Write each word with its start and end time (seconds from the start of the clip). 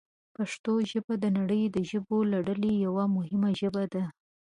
پښتو 0.35 0.73
ژبه 0.91 1.13
د 1.23 1.25
نړۍ 1.37 1.63
د 1.69 1.77
ژبو 1.89 2.17
له 2.31 2.37
ډلې 2.47 2.73
یوه 2.85 3.03
مهمه 3.15 3.49
ژبه 3.59 3.83
ده. 3.93 4.03